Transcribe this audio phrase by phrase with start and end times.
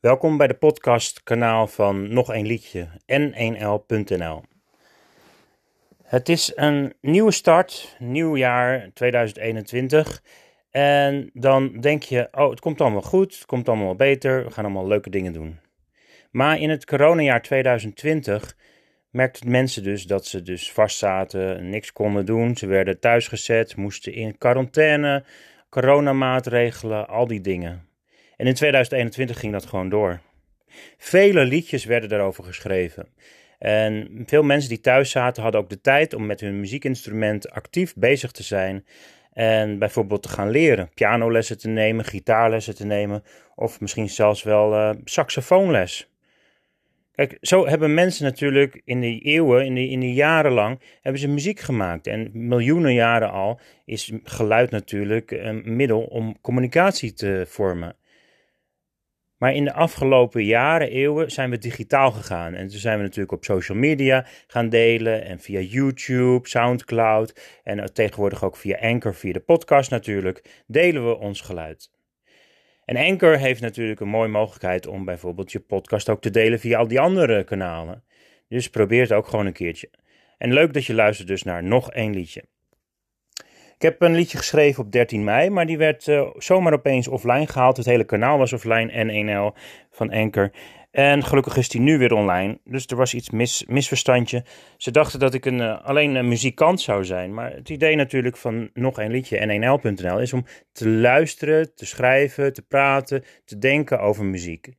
[0.00, 4.42] Welkom bij de podcastkanaal van Nog een Liedje, n1l.nl.
[6.02, 10.22] Het is een nieuwe start, nieuw jaar 2021.
[10.70, 14.64] En dan denk je, oh, het komt allemaal goed, het komt allemaal beter, we gaan
[14.64, 15.58] allemaal leuke dingen doen.
[16.30, 18.56] Maar in het coronajaar 2020
[19.10, 22.56] merkten mensen dus dat ze dus vastzaten, niks konden doen.
[22.56, 25.24] Ze werden thuisgezet, moesten in quarantaine,
[25.68, 27.89] coronamaatregelen, al die dingen.
[28.40, 30.20] En in 2021 ging dat gewoon door.
[30.96, 33.08] Vele liedjes werden daarover geschreven.
[33.58, 37.94] En veel mensen die thuis zaten hadden ook de tijd om met hun muziekinstrument actief
[37.94, 38.84] bezig te zijn.
[39.32, 43.22] En bijvoorbeeld te gaan leren, pianolessen te nemen, gitaarlessen te nemen
[43.54, 46.08] of misschien zelfs wel uh, saxofoonles.
[47.14, 51.20] Kijk, zo hebben mensen natuurlijk in de eeuwen, in de, in de jaren lang, hebben
[51.20, 52.06] ze muziek gemaakt.
[52.06, 57.98] En miljoenen jaren al is geluid natuurlijk een middel om communicatie te vormen.
[59.40, 62.54] Maar in de afgelopen jaren, eeuwen, zijn we digitaal gegaan.
[62.54, 65.24] En toen zijn we natuurlijk op social media gaan delen.
[65.24, 67.60] En via YouTube, Soundcloud.
[67.62, 70.62] En tegenwoordig ook via Anchor, via de podcast natuurlijk.
[70.66, 71.90] Delen we ons geluid.
[72.84, 76.78] En Anchor heeft natuurlijk een mooie mogelijkheid om bijvoorbeeld je podcast ook te delen via
[76.78, 78.04] al die andere kanalen.
[78.48, 79.90] Dus probeer het ook gewoon een keertje.
[80.38, 82.44] En leuk dat je luistert dus naar nog één liedje.
[83.80, 87.46] Ik heb een liedje geschreven op 13 mei, maar die werd uh, zomaar opeens offline
[87.46, 87.76] gehaald.
[87.76, 89.58] Het hele kanaal was offline, N1L
[89.90, 90.50] van Anchor.
[90.90, 92.58] En gelukkig is die nu weer online.
[92.64, 94.44] Dus er was iets mis, misverstandje.
[94.76, 97.34] Ze dachten dat ik een, uh, alleen een muzikant zou zijn.
[97.34, 102.52] Maar het idee natuurlijk van nog een liedje, N1L.nl, is om te luisteren, te schrijven,
[102.52, 104.72] te praten, te denken over muziek.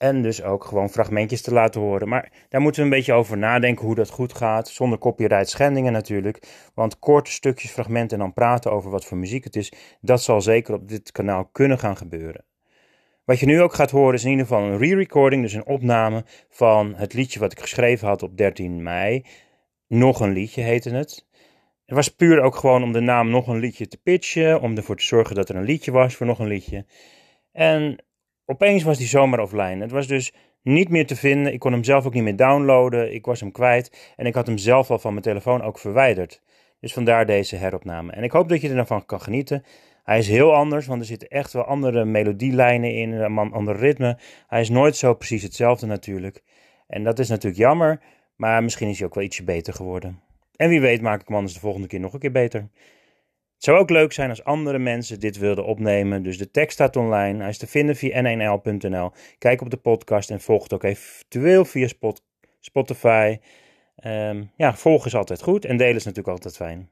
[0.00, 2.08] En dus ook gewoon fragmentjes te laten horen.
[2.08, 4.68] Maar daar moeten we een beetje over nadenken hoe dat goed gaat.
[4.68, 6.70] Zonder copyright schendingen natuurlijk.
[6.74, 9.72] Want korte stukjes, fragmenten en dan praten over wat voor muziek het is.
[10.00, 12.44] Dat zal zeker op dit kanaal kunnen gaan gebeuren.
[13.24, 15.42] Wat je nu ook gaat horen is in ieder geval een re-recording.
[15.42, 19.24] Dus een opname van het liedje wat ik geschreven had op 13 mei.
[19.86, 21.26] Nog een liedje heette het.
[21.86, 24.60] Het was puur ook gewoon om de naam nog een liedje te pitchen.
[24.60, 26.84] Om ervoor te zorgen dat er een liedje was voor nog een liedje.
[27.52, 28.04] En
[28.50, 29.80] Opeens was die zomaar offline.
[29.80, 31.52] Het was dus niet meer te vinden.
[31.52, 33.14] Ik kon hem zelf ook niet meer downloaden.
[33.14, 34.12] Ik was hem kwijt.
[34.16, 36.42] En ik had hem zelf al van mijn telefoon ook verwijderd.
[36.80, 38.12] Dus vandaar deze heropname.
[38.12, 39.64] En ik hoop dat je er dan van kan genieten.
[40.04, 44.18] Hij is heel anders, want er zitten echt wel andere melodielijnen in, een ander ritme.
[44.46, 46.42] Hij is nooit zo precies hetzelfde natuurlijk.
[46.86, 48.00] En dat is natuurlijk jammer,
[48.36, 50.20] maar misschien is hij ook wel ietsje beter geworden.
[50.56, 52.68] En wie weet maak ik hem anders de volgende keer nog een keer beter.
[53.60, 56.22] Het zou ook leuk zijn als andere mensen dit wilden opnemen.
[56.22, 57.38] Dus de tekst staat online.
[57.38, 59.12] Hij is te vinden via n1l.nl.
[59.38, 61.88] Kijk op de podcast en volg het ook eventueel via
[62.60, 63.38] Spotify.
[64.04, 66.90] Um, ja, volgen is altijd goed en delen is natuurlijk altijd fijn.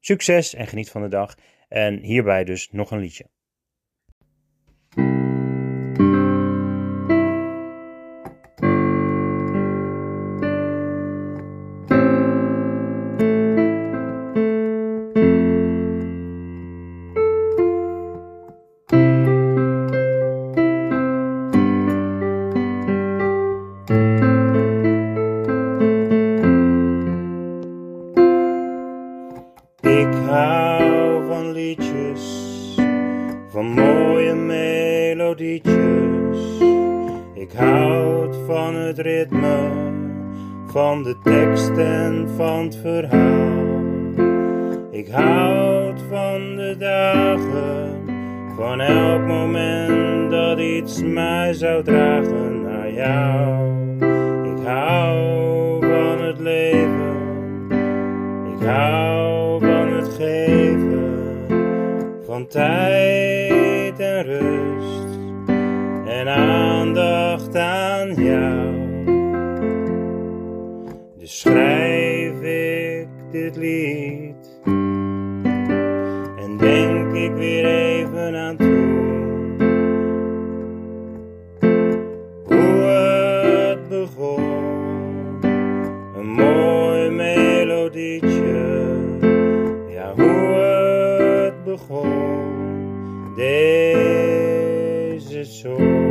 [0.00, 1.34] Succes en geniet van de dag.
[1.68, 3.26] En hierbij dus nog een liedje.
[29.86, 32.74] Ik hou van liedjes,
[33.48, 35.74] van mooie melodietjes.
[37.34, 39.70] Ik houd van het ritme,
[40.66, 43.84] van de tekst en van het verhaal.
[44.90, 48.00] Ik houd van de dagen,
[48.56, 53.64] van elk moment dat iets mij zou dragen naar jou.
[54.56, 57.16] Ik hou van het leven,
[58.58, 59.05] ik hou
[62.36, 65.18] van tijd en rust
[66.06, 68.74] en aandacht aan jou.
[71.18, 74.60] Dus schrijf ik dit lied
[76.36, 78.85] en denk ik weer even aan toen.
[93.36, 96.04] Deze zon.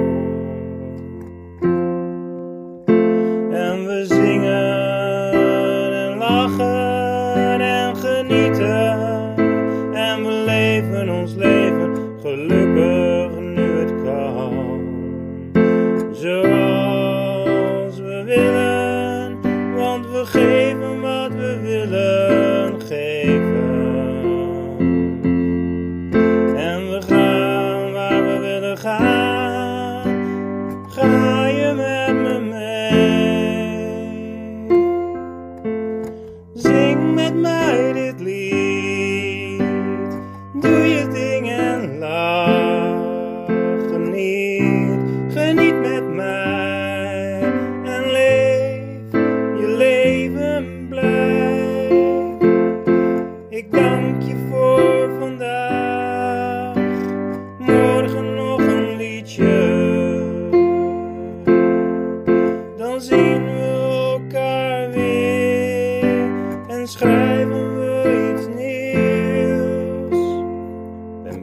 [3.52, 5.34] En we zingen
[5.94, 9.36] en lachen en genieten.
[9.94, 14.54] En we leven ons leven gelukkig nu het kan.
[16.12, 19.38] Zoals we willen,
[19.76, 23.65] want we geven wat we willen geven.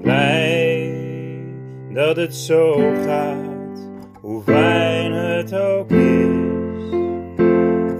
[0.02, 0.94] Blij
[1.92, 3.90] dat het zo gaat,
[4.20, 6.90] hoe fijn het ook is.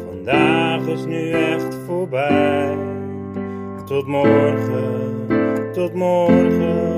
[0.09, 2.77] Vandaag is nu echt voorbij.
[3.85, 5.27] Tot morgen,
[5.73, 6.92] tot morgen.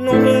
[0.00, 0.39] no